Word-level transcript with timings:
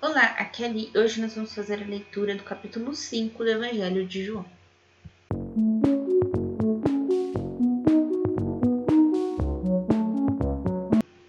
Olá, 0.00 0.26
aqui 0.38 0.62
é 0.62 0.66
Ali. 0.68 0.92
Hoje 0.94 1.20
nós 1.20 1.34
vamos 1.34 1.52
fazer 1.52 1.82
a 1.82 1.84
leitura 1.84 2.36
do 2.36 2.44
capítulo 2.44 2.94
5 2.94 3.42
do 3.42 3.50
Evangelho 3.50 4.06
de 4.06 4.24
João. 4.24 4.46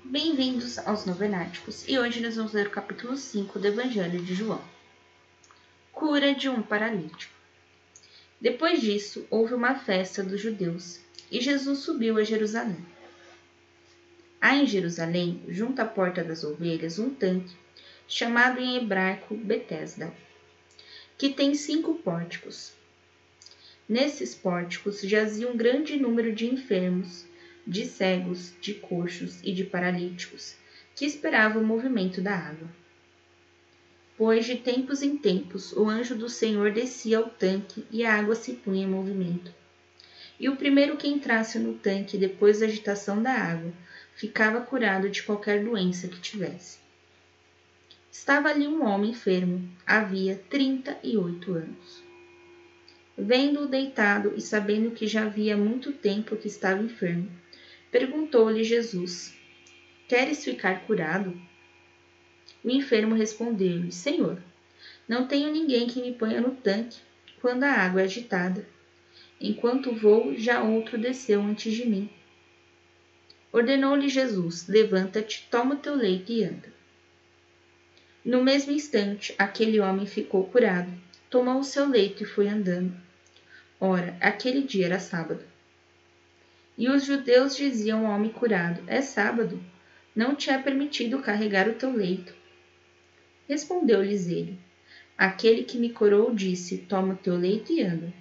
Bem-vindos 0.06 0.78
aos 0.78 1.04
Novenáticos 1.04 1.88
e 1.88 1.98
hoje 1.98 2.22
nós 2.22 2.36
vamos 2.36 2.54
ler 2.54 2.68
o 2.68 2.70
capítulo 2.70 3.18
5 3.18 3.58
do 3.58 3.68
Evangelho 3.68 4.22
de 4.22 4.36
João. 4.36 4.62
Cura 5.92 6.36
de 6.36 6.48
um 6.48 6.62
paralítico. 6.62 7.34
Depois 8.40 8.82
disso, 8.82 9.26
houve 9.32 9.56
uma 9.56 9.80
festa 9.80 10.22
dos 10.22 10.40
judeus 10.40 11.00
e 11.32 11.42
Jesus 11.42 11.80
subiu 11.80 12.20
a 12.20 12.24
Jerusalém. 12.24 12.86
Há 14.40 14.58
em 14.58 14.68
Jerusalém, 14.68 15.42
junto 15.48 15.82
à 15.82 15.86
porta 15.86 16.24
das 16.24 16.44
ovelhas, 16.44 17.00
um 17.00 17.10
tanque 17.10 17.58
chamado 18.12 18.60
em 18.60 18.76
hebraico 18.76 19.36
Betesda, 19.36 20.12
que 21.16 21.30
tem 21.30 21.54
cinco 21.54 21.94
pórticos. 21.94 22.74
Nesses 23.88 24.34
pórticos 24.34 25.02
jazia 25.02 25.48
um 25.48 25.56
grande 25.56 25.96
número 25.96 26.34
de 26.34 26.48
enfermos, 26.48 27.28
de 27.68 27.86
cegos, 27.86 28.52
de 28.60 28.74
coxos 28.74 29.40
e 29.44 29.54
de 29.54 29.64
paralíticos, 29.64 30.56
que 30.96 31.06
esperavam 31.06 31.62
o 31.62 31.66
movimento 31.66 32.20
da 32.20 32.34
água. 32.34 32.68
Pois 34.18 34.44
de 34.44 34.56
tempos 34.56 35.04
em 35.04 35.16
tempos 35.16 35.72
o 35.74 35.88
anjo 35.88 36.16
do 36.16 36.28
Senhor 36.28 36.72
descia 36.72 37.20
ao 37.20 37.30
tanque 37.30 37.86
e 37.92 38.04
a 38.04 38.16
água 38.16 38.34
se 38.34 38.54
punha 38.54 38.86
em 38.86 38.90
movimento. 38.90 39.54
E 40.40 40.50
o 40.50 40.56
primeiro 40.56 40.98
que 40.98 41.08
entrasse 41.08 41.60
no 41.60 41.76
tanque 41.76 42.18
depois 42.18 42.60
da 42.60 42.66
agitação 42.66 43.22
da 43.22 43.34
água 43.34 43.72
ficava 44.16 44.62
curado 44.62 45.08
de 45.10 45.22
qualquer 45.22 45.64
doença 45.64 46.08
que 46.08 46.20
tivesse. 46.20 46.89
Estava 48.12 48.50
ali 48.50 48.68
um 48.68 48.84
homem 48.84 49.12
enfermo, 49.12 49.70
havia 49.86 50.36
trinta 50.50 50.98
e 51.04 51.16
oito 51.16 51.54
anos. 51.54 52.04
Vendo-o 53.16 53.68
deitado 53.68 54.34
e 54.36 54.42
sabendo 54.42 54.92
que 54.92 55.06
já 55.06 55.26
havia 55.26 55.56
muito 55.56 55.92
tempo 55.92 56.36
que 56.36 56.48
estava 56.48 56.82
enfermo, 56.82 57.30
perguntou-lhe 57.92 58.64
Jesus: 58.64 59.38
Queres 60.08 60.44
ficar 60.44 60.88
curado? 60.88 61.40
O 62.64 62.70
enfermo 62.70 63.14
respondeu-lhe: 63.14 63.92
Senhor, 63.92 64.42
não 65.08 65.28
tenho 65.28 65.52
ninguém 65.52 65.86
que 65.88 66.02
me 66.02 66.14
ponha 66.14 66.42
no 66.42 66.56
tanque 66.56 67.00
quando 67.40 67.64
a 67.64 67.72
água 67.72 68.02
é 68.02 68.06
agitada. 68.06 68.68
Enquanto 69.40 69.94
vou, 69.94 70.36
já 70.36 70.64
outro 70.64 70.98
desceu 70.98 71.42
antes 71.42 71.74
de 71.74 71.88
mim. 71.88 72.10
Ordenou-lhe 73.52 74.10
Jesus: 74.10 74.68
Levanta-te, 74.68 75.48
toma 75.52 75.76
o 75.76 75.78
teu 75.78 75.96
leito 75.96 76.32
e 76.32 76.44
anda. 76.44 76.79
No 78.30 78.44
mesmo 78.44 78.72
instante, 78.72 79.34
aquele 79.40 79.80
homem 79.80 80.06
ficou 80.06 80.44
curado, 80.44 80.94
tomou 81.32 81.58
o 81.58 81.64
seu 81.64 81.90
leito 81.90 82.22
e 82.22 82.28
foi 82.28 82.48
andando. 82.48 82.94
Ora, 83.80 84.16
aquele 84.22 84.62
dia 84.62 84.86
era 84.86 85.00
sábado. 85.00 85.44
E 86.78 86.88
os 86.88 87.04
judeus 87.04 87.56
diziam 87.56 88.06
ao 88.06 88.14
homem 88.14 88.30
curado: 88.30 88.84
É 88.86 89.02
sábado, 89.02 89.60
não 90.16 90.36
te 90.36 90.52
é 90.52 90.60
permitido 90.60 91.24
carregar 91.24 91.68
o 91.68 91.74
teu 91.74 91.92
leito. 91.92 92.32
Respondeu-lhes 93.48 94.28
ele: 94.28 94.60
Aquele 95.18 95.64
que 95.64 95.80
me 95.80 95.90
curou 95.90 96.32
disse: 96.32 96.78
Toma 96.88 97.16
o 97.16 97.18
teu 97.18 97.36
leito 97.36 97.74
e 97.74 97.82
anda. 97.82 98.14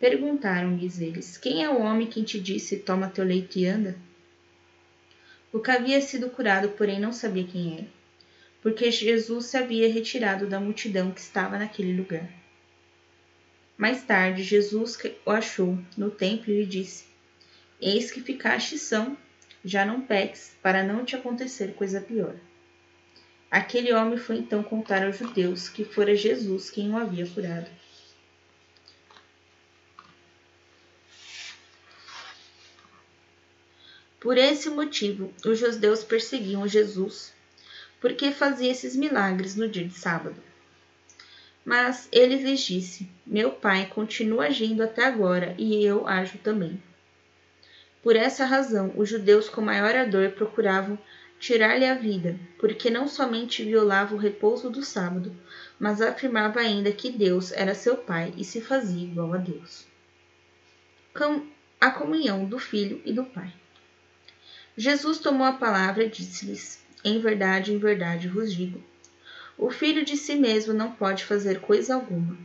Perguntaram-lhes 0.00 1.02
eles: 1.02 1.36
Quem 1.36 1.62
é 1.62 1.68
o 1.68 1.82
homem 1.82 2.06
que 2.06 2.24
te 2.24 2.40
disse: 2.40 2.78
Toma 2.78 3.10
teu 3.10 3.26
leito 3.26 3.58
e 3.58 3.66
anda? 3.66 3.94
O 5.52 5.60
que 5.60 5.70
havia 5.70 6.00
sido 6.00 6.30
curado, 6.30 6.70
porém, 6.70 6.98
não 6.98 7.12
sabia 7.12 7.44
quem 7.44 7.74
era 7.74 7.95
porque 8.66 8.90
Jesus 8.90 9.46
se 9.46 9.56
havia 9.56 9.88
retirado 9.88 10.48
da 10.48 10.58
multidão 10.58 11.12
que 11.12 11.20
estava 11.20 11.56
naquele 11.56 11.96
lugar. 11.96 12.28
Mais 13.78 14.02
tarde, 14.02 14.42
Jesus 14.42 14.98
o 15.24 15.30
achou 15.30 15.78
no 15.96 16.10
templo 16.10 16.52
e 16.52 16.62
lhe 16.62 16.66
disse: 16.66 17.04
Eis 17.80 18.10
que 18.10 18.20
ficaste 18.20 18.76
são, 18.76 19.16
já 19.64 19.84
não 19.84 20.00
peques, 20.00 20.56
para 20.60 20.82
não 20.82 21.04
te 21.04 21.14
acontecer 21.14 21.74
coisa 21.74 22.00
pior. 22.00 22.34
Aquele 23.48 23.92
homem 23.92 24.18
foi 24.18 24.38
então 24.38 24.64
contar 24.64 25.06
aos 25.06 25.16
judeus 25.16 25.68
que 25.68 25.84
fora 25.84 26.16
Jesus 26.16 26.68
quem 26.68 26.90
o 26.90 26.96
havia 26.96 27.24
curado. 27.24 27.70
Por 34.18 34.36
esse 34.36 34.68
motivo, 34.70 35.32
os 35.44 35.56
judeus 35.56 36.02
perseguiam 36.02 36.66
Jesus 36.66 37.35
porque 38.06 38.30
fazia 38.30 38.70
esses 38.70 38.94
milagres 38.94 39.56
no 39.56 39.68
dia 39.68 39.84
de 39.84 39.98
sábado. 39.98 40.36
Mas 41.64 42.08
ele 42.12 42.36
lhes 42.36 42.60
disse: 42.60 43.10
Meu 43.26 43.50
pai 43.50 43.86
continua 43.92 44.46
agindo 44.46 44.80
até 44.80 45.04
agora 45.04 45.56
e 45.58 45.84
eu 45.84 46.06
ajo 46.06 46.38
também. 46.38 46.80
Por 48.04 48.14
essa 48.14 48.44
razão, 48.44 48.92
os 48.96 49.08
judeus 49.08 49.48
com 49.48 49.60
maior 49.60 49.92
ardor 49.92 50.30
procuravam 50.30 50.96
tirar-lhe 51.40 51.84
a 51.84 51.96
vida, 51.96 52.38
porque 52.60 52.90
não 52.90 53.08
somente 53.08 53.64
violava 53.64 54.14
o 54.14 54.18
repouso 54.18 54.70
do 54.70 54.84
sábado, 54.84 55.36
mas 55.76 56.00
afirmava 56.00 56.60
ainda 56.60 56.92
que 56.92 57.10
Deus 57.10 57.50
era 57.50 57.74
seu 57.74 57.96
pai 57.96 58.32
e 58.36 58.44
se 58.44 58.60
fazia 58.60 59.02
igual 59.02 59.34
a 59.34 59.38
Deus. 59.38 59.84
A 61.80 61.90
comunhão 61.90 62.44
do 62.44 62.60
filho 62.60 63.02
e 63.04 63.12
do 63.12 63.24
pai. 63.24 63.52
Jesus 64.76 65.18
tomou 65.18 65.44
a 65.44 65.54
palavra 65.54 66.04
e 66.04 66.08
disse-lhes: 66.08 66.85
em 67.06 67.20
verdade, 67.20 67.72
em 67.72 67.78
verdade 67.78 68.26
vos 68.26 68.52
digo: 68.52 68.82
o 69.56 69.70
filho 69.70 70.04
de 70.04 70.16
si 70.16 70.34
mesmo 70.34 70.74
não 70.74 70.90
pode 70.90 71.24
fazer 71.24 71.60
coisa 71.60 71.94
alguma. 71.94 72.36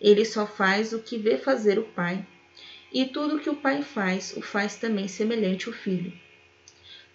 Ele 0.00 0.24
só 0.24 0.44
faz 0.44 0.92
o 0.92 0.98
que 0.98 1.16
vê 1.16 1.38
fazer 1.38 1.78
o 1.78 1.84
pai, 1.84 2.26
e 2.92 3.06
tudo 3.06 3.36
o 3.36 3.38
que 3.38 3.48
o 3.48 3.54
pai 3.54 3.82
faz, 3.82 4.34
o 4.36 4.42
faz 4.42 4.74
também 4.74 5.06
semelhante 5.06 5.68
ao 5.68 5.72
filho. 5.72 6.12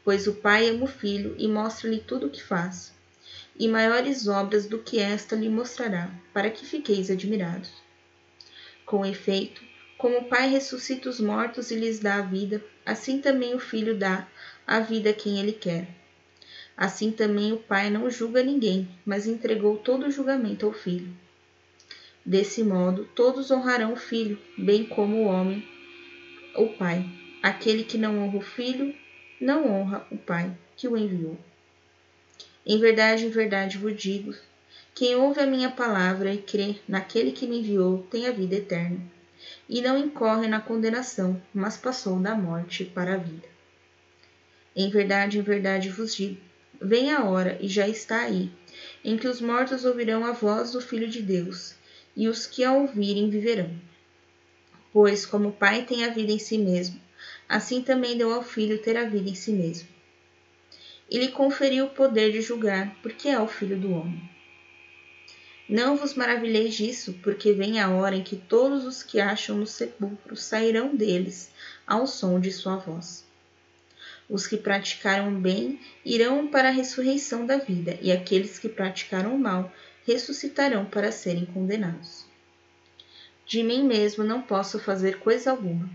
Pois 0.05 0.25
o 0.25 0.35
pai 0.35 0.69
ama 0.69 0.85
o 0.85 0.87
filho 0.87 1.35
e 1.37 1.49
mostra-lhe 1.49 1.99
tudo 1.99 2.27
o 2.27 2.29
que 2.29 2.41
faz, 2.41 2.93
e 3.59 3.67
maiores 3.67 4.29
obras 4.29 4.65
do 4.65 4.79
que 4.79 4.99
esta 4.99 5.35
lhe 5.35 5.49
mostrará, 5.49 6.09
para 6.33 6.49
que 6.49 6.65
fiqueis 6.65 7.11
admirados. 7.11 7.71
Com 8.85 9.05
efeito, 9.05 9.61
como 9.97 10.19
o 10.19 10.29
pai 10.29 10.49
ressuscita 10.49 11.09
os 11.09 11.19
mortos 11.19 11.71
e 11.71 11.75
lhes 11.75 11.99
dá 11.99 12.15
a 12.15 12.21
vida, 12.21 12.63
assim 12.85 13.19
também 13.19 13.53
o 13.53 13.59
filho 13.59 13.97
dá 13.97 14.25
a 14.65 14.79
vida 14.79 15.09
a 15.09 15.13
quem 15.13 15.39
ele 15.41 15.51
quer. 15.51 15.99
Assim 16.79 17.11
também 17.11 17.51
o 17.51 17.57
Pai 17.57 17.89
não 17.89 18.09
julga 18.09 18.41
ninguém, 18.41 18.87
mas 19.05 19.27
entregou 19.27 19.75
todo 19.75 20.05
o 20.05 20.11
julgamento 20.11 20.65
ao 20.65 20.71
Filho. 20.71 21.13
Desse 22.25 22.63
modo, 22.63 23.03
todos 23.13 23.51
honrarão 23.51 23.91
o 23.91 23.97
Filho, 23.97 24.39
bem 24.57 24.85
como 24.85 25.17
o 25.17 25.25
homem, 25.25 25.67
o 26.55 26.69
Pai. 26.69 27.05
Aquele 27.43 27.83
que 27.83 27.97
não 27.97 28.23
honra 28.23 28.37
o 28.37 28.41
Filho, 28.41 28.95
não 29.41 29.69
honra 29.69 30.07
o 30.09 30.17
Pai 30.17 30.55
que 30.77 30.87
o 30.87 30.95
enviou. 30.95 31.37
Em 32.65 32.79
verdade, 32.79 33.25
em 33.25 33.29
verdade 33.29 33.77
vos 33.77 34.01
digo: 34.01 34.33
quem 34.95 35.17
ouve 35.17 35.41
a 35.41 35.45
minha 35.45 35.69
palavra 35.69 36.33
e 36.33 36.37
crê 36.37 36.77
naquele 36.87 37.33
que 37.33 37.45
me 37.45 37.59
enviou 37.59 38.07
tem 38.09 38.25
a 38.25 38.31
vida 38.31 38.55
eterna, 38.55 39.01
e 39.67 39.81
não 39.81 39.97
incorre 39.97 40.47
na 40.47 40.61
condenação, 40.61 41.41
mas 41.53 41.75
passou 41.75 42.17
da 42.21 42.35
morte 42.35 42.85
para 42.85 43.15
a 43.15 43.17
vida. 43.17 43.49
Em 44.73 44.89
verdade, 44.89 45.39
em 45.39 45.41
verdade 45.41 45.89
vos 45.89 46.15
digo: 46.15 46.48
Vem 46.81 47.11
a 47.11 47.25
hora, 47.25 47.57
e 47.59 47.67
já 47.67 47.87
está 47.87 48.21
aí, 48.21 48.49
em 49.03 49.17
que 49.17 49.27
os 49.27 49.41
mortos 49.41 49.83
ouvirão 49.83 50.25
a 50.25 50.31
voz 50.31 50.71
do 50.71 50.79
Filho 50.79 51.09
de 51.09 51.21
Deus, 51.21 51.75
e 52.15 52.29
os 52.29 52.45
que 52.45 52.63
a 52.63 52.71
ouvirem 52.71 53.29
viverão. 53.29 53.69
Pois, 54.93 55.25
como 55.25 55.49
o 55.49 55.53
Pai 55.53 55.83
tem 55.85 56.05
a 56.05 56.09
vida 56.09 56.31
em 56.31 56.39
si 56.39 56.57
mesmo, 56.57 56.99
assim 57.49 57.81
também 57.81 58.17
deu 58.17 58.33
ao 58.33 58.41
Filho 58.41 58.81
ter 58.81 58.95
a 58.95 59.03
vida 59.03 59.29
em 59.29 59.35
si 59.35 59.51
mesmo. 59.51 59.89
E 61.09 61.19
lhe 61.19 61.27
conferiu 61.27 61.85
o 61.85 61.89
poder 61.89 62.31
de 62.31 62.41
julgar, 62.41 62.95
porque 63.01 63.27
é 63.27 63.39
o 63.39 63.47
Filho 63.47 63.77
do 63.77 63.91
homem. 63.91 64.29
Não 65.67 65.95
vos 65.95 66.15
maravilheis 66.15 66.73
disso, 66.73 67.13
porque 67.21 67.53
vem 67.53 67.79
a 67.79 67.89
hora 67.89 68.15
em 68.15 68.23
que 68.23 68.35
todos 68.35 68.85
os 68.85 69.03
que 69.03 69.19
acham 69.19 69.57
no 69.57 69.67
sepulcro 69.67 70.35
sairão 70.35 70.95
deles 70.95 71.51
ao 71.85 72.07
som 72.07 72.39
de 72.39 72.51
sua 72.51 72.77
voz. 72.77 73.28
Os 74.29 74.45
que 74.45 74.57
praticaram 74.57 75.33
bem 75.33 75.79
irão 76.05 76.47
para 76.47 76.69
a 76.69 76.71
ressurreição 76.71 77.47
da 77.47 77.57
vida, 77.57 77.97
e 77.99 78.11
aqueles 78.11 78.59
que 78.59 78.69
praticaram 78.69 79.35
mal 79.37 79.73
ressuscitarão 80.05 80.85
para 80.85 81.11
serem 81.11 81.45
condenados. 81.47 82.25
De 83.45 83.63
mim 83.63 83.83
mesmo 83.83 84.23
não 84.23 84.43
posso 84.43 84.79
fazer 84.79 85.17
coisa 85.17 85.49
alguma. 85.49 85.89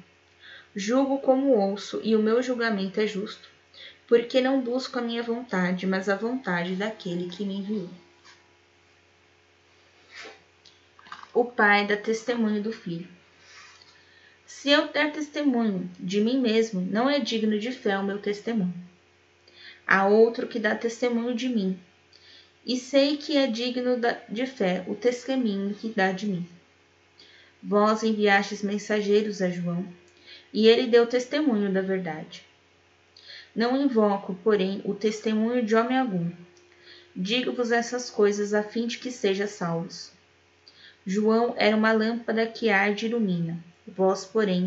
Julgo 0.75 1.21
como 1.21 1.51
ouço, 1.51 2.01
e 2.03 2.17
o 2.17 2.23
meu 2.23 2.43
julgamento 2.43 2.99
é 2.99 3.07
justo, 3.07 3.49
porque 4.09 4.41
não 4.41 4.61
busco 4.61 4.99
a 4.99 5.03
minha 5.03 5.23
vontade, 5.23 5.87
mas 5.87 6.09
a 6.09 6.17
vontade 6.17 6.75
daquele 6.75 7.29
que 7.29 7.45
me 7.45 7.59
enviou. 7.59 7.89
O 11.33 11.45
pai 11.45 11.87
dá 11.87 11.97
testemunho 11.97 12.61
do 12.61 12.73
filho. 12.73 13.09
Se 14.47 14.71
eu 14.71 14.89
der 14.89 15.13
testemunho 15.13 15.91
de 15.99 16.21
mim 16.21 16.39
mesmo, 16.39 16.81
não 16.81 17.09
é 17.09 17.19
digno 17.19 17.59
de 17.59 17.73
fé 17.73 17.99
o 17.99 18.05
meu 18.05 18.19
testemunho. 18.19 18.75
Há 19.87 20.07
outro 20.07 20.47
que 20.47 20.59
dá 20.59 20.75
testemunho 20.75 21.35
de 21.35 21.49
mim, 21.49 21.79
e 22.67 22.77
sei 22.77 23.17
que 23.17 23.37
é 23.37 23.47
digno 23.47 23.99
de 24.29 24.47
fé 24.47 24.85
o 24.87 24.95
testemunho 24.95 25.75
que 25.75 25.89
dá 25.89 26.13
de 26.13 26.27
mim. 26.27 26.47
Vós 27.63 28.03
enviastes 28.03 28.63
mensageiros 28.63 29.41
a 29.41 29.49
João, 29.49 29.87
e 30.53 30.69
ele 30.69 30.87
deu 30.87 31.07
testemunho 31.07 31.73
da 31.73 31.81
verdade. 31.81 32.45
Não 33.57 33.81
invoco, 33.81 34.35
porém, 34.45 34.83
o 34.85 34.95
testemunho 34.95 35.65
de 35.65 35.75
homem 35.75 35.99
algum. 35.99 36.31
Digo-vos 37.17 37.71
essas 37.71 38.11
coisas 38.11 38.53
a 38.53 38.63
fim 38.63 38.87
de 38.87 38.99
que 38.99 39.11
seja 39.11 39.47
salvos. 39.47 40.11
João 41.07 41.55
era 41.57 41.77
uma 41.77 41.93
lâmpada 41.93 42.47
que 42.47 42.69
arde 42.69 43.07
e 43.07 43.09
ilumina. 43.09 43.63
Vós, 43.87 44.25
porém, 44.25 44.67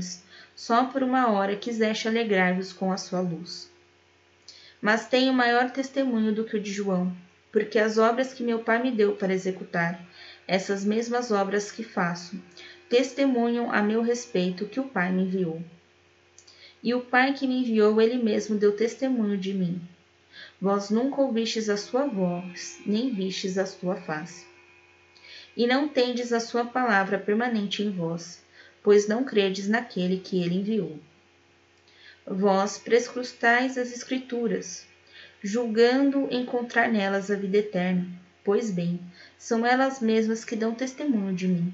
só 0.55 0.85
por 0.85 1.01
uma 1.01 1.31
hora 1.31 1.55
quiseste 1.55 2.07
alegrar-vos 2.07 2.71
com 2.71 2.91
a 2.91 2.97
sua 2.97 3.19
luz. 3.19 3.71
Mas 4.81 5.07
tenho 5.07 5.33
maior 5.33 5.71
testemunho 5.71 6.33
do 6.33 6.43
que 6.43 6.55
o 6.55 6.61
de 6.61 6.71
João, 6.71 7.15
porque 7.51 7.79
as 7.79 7.97
obras 7.97 8.33
que 8.33 8.43
meu 8.43 8.59
Pai 8.59 8.81
me 8.81 8.91
deu 8.91 9.15
para 9.15 9.33
executar, 9.33 9.99
essas 10.47 10.85
mesmas 10.85 11.31
obras 11.31 11.71
que 11.71 11.83
faço, 11.83 12.39
testemunham 12.89 13.71
a 13.71 13.81
meu 13.81 14.01
respeito 14.01 14.67
que 14.67 14.79
o 14.79 14.87
Pai 14.87 15.11
me 15.11 15.23
enviou. 15.23 15.61
E 16.83 16.93
o 16.93 17.01
Pai 17.01 17.33
que 17.33 17.47
me 17.47 17.61
enviou, 17.61 17.99
ele 17.99 18.17
mesmo 18.17 18.55
deu 18.55 18.75
testemunho 18.75 19.37
de 19.37 19.53
mim. 19.53 19.81
Vós 20.61 20.89
nunca 20.89 21.21
ouvistes 21.21 21.69
a 21.69 21.77
sua 21.77 22.05
voz, 22.05 22.79
nem 22.85 23.13
vistes 23.13 23.57
a 23.57 23.65
sua 23.65 23.95
face. 23.95 24.45
E 25.55 25.65
não 25.65 25.87
tendes 25.87 26.31
a 26.31 26.39
sua 26.39 26.65
palavra 26.65 27.17
permanente 27.17 27.81
em 27.81 27.89
vós, 27.89 28.43
pois 28.87 29.05
não 29.05 29.21
credes 29.21 29.67
naquele 29.67 30.15
que 30.15 30.41
ele 30.41 30.55
enviou. 30.55 30.97
Vós 32.25 32.77
prescrutais 32.77 33.77
as 33.77 33.91
Escrituras, 33.91 34.87
julgando 35.43 36.33
encontrar 36.33 36.87
nelas 36.87 37.29
a 37.29 37.35
vida 37.35 37.57
eterna. 37.57 38.07
Pois 38.45 38.71
bem, 38.71 38.97
são 39.37 39.65
elas 39.65 39.99
mesmas 39.99 40.45
que 40.45 40.55
dão 40.55 40.73
testemunho 40.73 41.35
de 41.35 41.49
mim. 41.49 41.73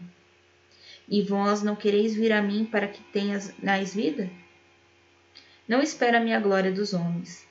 E 1.08 1.22
vós 1.22 1.62
não 1.62 1.76
quereis 1.76 2.16
vir 2.16 2.32
a 2.32 2.42
mim 2.42 2.66
para 2.66 2.88
que 2.88 3.04
tenhas 3.12 3.54
mais 3.62 3.94
vida? 3.94 4.28
Não 5.68 5.84
espero 5.84 6.18
a 6.18 6.20
minha 6.20 6.40
glória 6.40 6.72
dos 6.72 6.96
homens, 6.96 7.46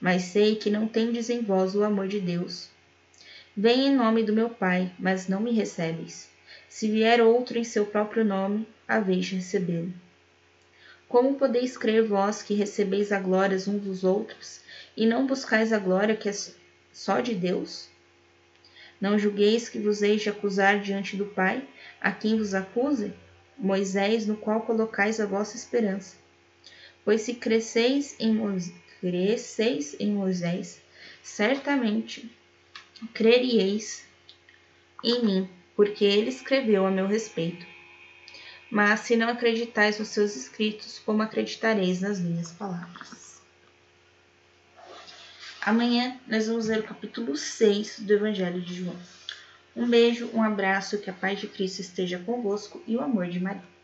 mas 0.00 0.22
sei 0.22 0.56
que 0.56 0.70
não 0.70 0.88
tendes 0.88 1.28
em 1.28 1.42
vós 1.42 1.74
o 1.74 1.84
amor 1.84 2.08
de 2.08 2.20
Deus. 2.20 2.70
Vem 3.54 3.88
em 3.88 3.94
nome 3.94 4.22
do 4.22 4.32
meu 4.32 4.48
Pai, 4.48 4.90
mas 4.98 5.28
não 5.28 5.40
me 5.40 5.52
recebeis. 5.52 6.30
Se 6.70 6.90
vier 6.90 7.20
outro 7.20 7.58
em 7.58 7.64
seu 7.64 7.84
próprio 7.84 8.24
nome, 8.24 8.66
haveis 8.88 9.26
de 9.26 9.36
recebê-lo. 9.36 9.92
Como 11.06 11.34
podeis 11.34 11.76
crer 11.76 12.02
vós 12.04 12.42
que 12.42 12.54
recebeis 12.54 13.12
a 13.12 13.20
glória 13.20 13.56
uns 13.56 13.82
dos 13.82 14.04
outros, 14.04 14.60
e 14.96 15.06
não 15.06 15.26
buscais 15.26 15.72
a 15.72 15.78
glória 15.78 16.16
que 16.16 16.28
é 16.28 16.34
só 16.92 17.20
de 17.20 17.34
Deus? 17.34 17.88
Não 19.00 19.18
julgueis 19.18 19.68
que 19.68 19.78
vos 19.78 20.02
hei 20.02 20.16
de 20.16 20.28
acusar 20.28 20.80
diante 20.80 21.16
do 21.16 21.26
Pai, 21.26 21.66
a 22.00 22.10
quem 22.10 22.36
vos 22.36 22.54
acuse? 22.54 23.12
Moisés, 23.56 24.26
no 24.26 24.36
qual 24.36 24.62
colocais 24.62 25.20
a 25.20 25.26
vossa 25.26 25.56
esperança. 25.56 26.16
Pois 27.04 27.22
se 27.22 27.34
cresceis 27.34 28.16
em, 28.18 28.38
cresceis 29.00 29.96
em 29.98 30.12
Moisés, 30.12 30.80
certamente 31.22 32.30
creríeis 33.14 34.04
em 35.04 35.24
mim, 35.24 35.48
porque 35.76 36.04
ele 36.04 36.28
escreveu 36.28 36.86
a 36.86 36.90
meu 36.90 37.06
respeito. 37.06 37.66
Mas 38.70 39.00
se 39.00 39.16
não 39.16 39.28
acreditais 39.28 39.98
nos 39.98 40.08
seus 40.08 40.36
escritos, 40.36 40.98
como 40.98 41.22
acreditareis 41.22 42.00
nas 42.00 42.20
minhas 42.20 42.52
palavras? 42.52 43.40
Amanhã 45.62 46.18
nós 46.26 46.46
vamos 46.46 46.66
ler 46.66 46.80
o 46.80 46.84
capítulo 46.84 47.36
6 47.36 48.00
do 48.00 48.12
Evangelho 48.12 48.60
de 48.60 48.74
João. 48.74 48.96
Um 49.74 49.88
beijo, 49.88 50.30
um 50.34 50.42
abraço, 50.42 50.98
que 50.98 51.08
a 51.08 51.12
paz 51.12 51.40
de 51.40 51.46
Cristo 51.46 51.80
esteja 51.80 52.18
convosco 52.18 52.82
e 52.86 52.96
o 52.96 53.00
amor 53.00 53.28
de 53.28 53.40
Maria. 53.40 53.77